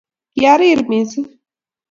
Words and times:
Kiarire 0.33 0.81
missing. 0.89 1.27